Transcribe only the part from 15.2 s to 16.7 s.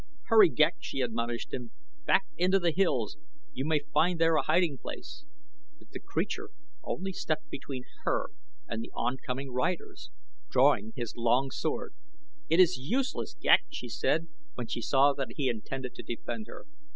he intended to defend her.